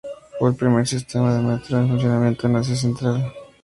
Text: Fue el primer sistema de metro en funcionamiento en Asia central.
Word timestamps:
Fue 0.39 0.49
el 0.49 0.55
primer 0.55 0.87
sistema 0.87 1.31
de 1.31 1.43
metro 1.43 1.77
en 1.77 1.89
funcionamiento 1.89 2.47
en 2.47 2.55
Asia 2.55 2.75
central. 2.75 3.31